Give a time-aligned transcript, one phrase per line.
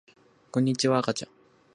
[0.49, 1.31] こんにちはあかちゃん